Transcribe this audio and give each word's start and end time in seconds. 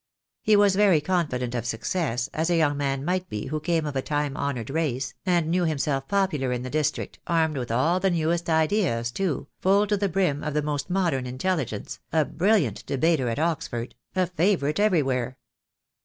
He 0.41 0.55
was 0.55 0.75
very 0.75 0.99
confident 0.99 1.53
of 1.53 1.63
success, 1.63 2.27
as 2.33 2.49
a 2.49 2.55
young 2.55 2.75
man 2.75 3.05
might 3.05 3.29
be 3.29 3.45
who 3.49 3.59
came 3.59 3.85
of 3.85 3.95
a 3.95 4.01
time 4.01 4.35
honoured 4.35 4.71
race, 4.71 5.13
and 5.27 5.45
knew 5.51 5.63
himself 5.63 6.07
popular 6.07 6.51
in 6.51 6.63
the 6.63 6.71
district, 6.71 7.19
armed 7.27 7.55
with 7.55 7.69
all 7.71 7.99
the 7.99 8.09
newest 8.09 8.49
ideas, 8.49 9.11
too, 9.11 9.45
full 9.59 9.85
to 9.85 9.95
the 9.97 10.09
brim 10.09 10.43
of 10.43 10.55
the 10.55 10.63
most 10.63 10.89
modern 10.89 11.27
intelligence, 11.27 11.99
a 12.11 12.25
brilliant 12.25 12.83
debater 12.87 13.29
at 13.29 13.37
Oxford, 13.37 13.93
a 14.15 14.25
favourite 14.25 14.79
everywhere. 14.79 15.37